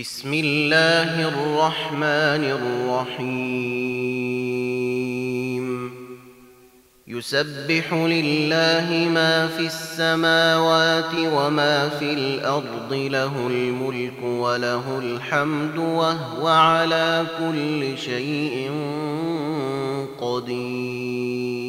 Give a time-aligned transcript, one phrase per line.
[0.00, 3.68] بسم الله الرحمن الرحيم.
[7.08, 17.98] يسبح لله ما في السماوات وما في الأرض له الملك وله الحمد وهو على كل
[17.98, 18.70] شيء
[20.20, 21.68] قدير.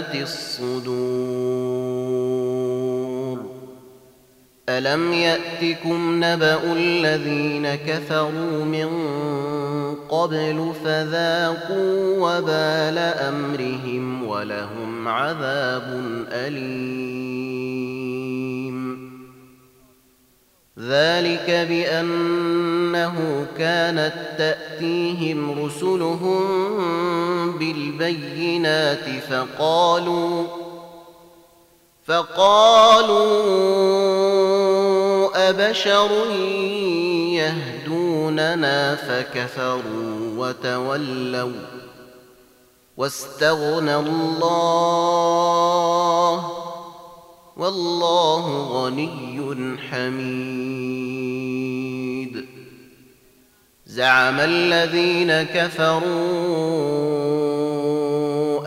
[0.00, 1.80] بذات الصدور.
[4.68, 8.88] ألم يأتكم نبأ الذين كفروا من
[10.08, 17.99] قبل فذاقوا وبال أمرهم ولهم عذاب أليم.
[20.78, 26.38] ذلك بأنه كانت تأتيهم رسلهم
[27.58, 30.46] بالبينات فقالوا
[32.04, 33.20] فقالوا
[35.50, 36.10] أبشر
[37.34, 41.52] يهدوننا فكفروا وتولوا
[42.96, 45.40] واستغنى الله
[47.56, 51.00] والله غني حميد.
[53.86, 56.00] زعم الذين كفروا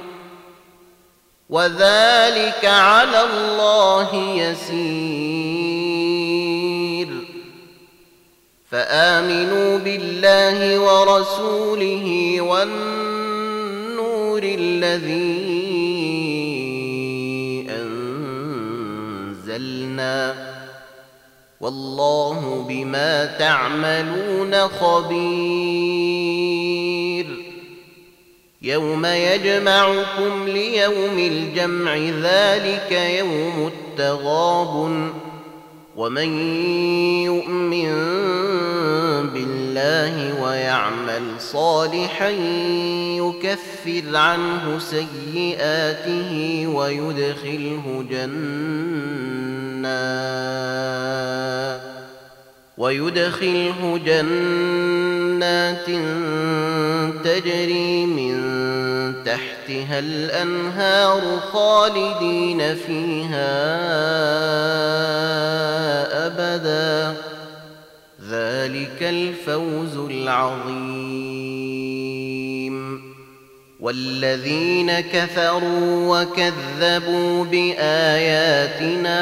[1.55, 4.75] وذلك على الله يسير.
[8.71, 15.45] فآمنوا بالله ورسوله والنور الذي
[19.31, 19.35] أنزلنا.
[21.61, 26.24] والله بما تعملون خبير.
[28.65, 35.11] يوم يجمعكم ليوم الجمع ذلك يوم التغاب
[35.97, 36.39] ومن
[37.23, 37.93] يؤمن
[39.35, 42.31] بالله ويعمل صالحا
[43.19, 48.95] يكفر عنه سيئاته ويدخله جنات
[52.79, 55.04] ويدخله جنات
[57.25, 58.35] تجري من
[59.25, 63.55] تحتها الأنهار خالدين فيها
[66.27, 67.17] أبدا.
[68.31, 71.25] ذلك الفوز العظيم.
[73.81, 79.15] والذين كفروا وكذبوا بآياتنا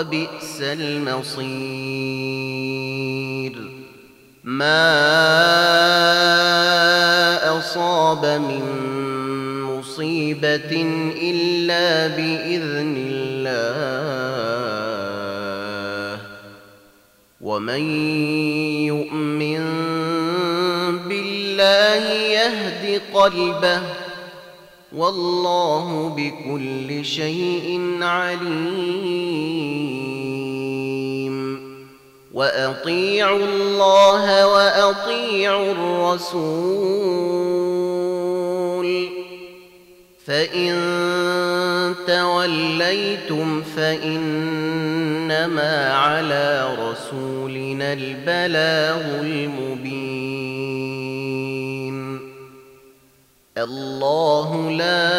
[0.00, 1.52] وبئس المصير.
[4.44, 4.78] ما
[7.58, 8.64] أصاب من
[9.62, 10.84] مصيبة
[11.22, 13.70] إلا بإذن الله.
[17.40, 17.80] ومن
[18.86, 19.64] يؤمن
[21.08, 23.99] بالله يهد قلبه.
[24.96, 29.60] والله بكل شيء عليم.
[32.34, 37.00] وأطيعوا الله وأطيعوا الرسول.
[40.26, 40.74] فإن
[42.06, 44.74] توليتم فإنما
[45.94, 50.59] على رسولنا البلاغ المبين.
[53.58, 55.10] الله لا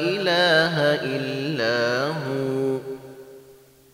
[0.00, 2.78] إله إلا هو.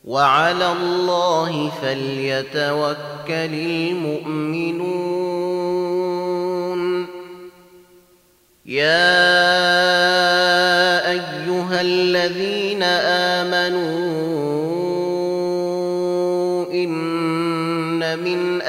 [0.04, 4.90] وعلى الله فليتوكل المؤمنون.
[8.66, 9.10] يا
[11.10, 13.29] أيها الذين آمنوا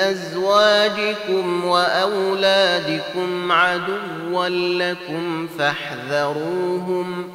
[0.10, 7.30] أزواجكم وأولادكم عدوا لكم فاحذروهم.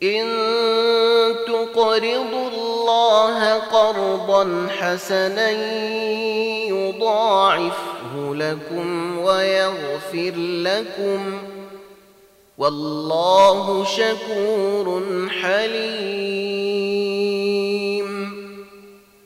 [0.03, 0.27] إن
[1.47, 5.49] تقرضوا الله قرضا حسنا
[6.69, 11.37] يضاعفه لكم ويغفر لكم.
[12.57, 15.01] والله شكور
[15.41, 16.60] حليم.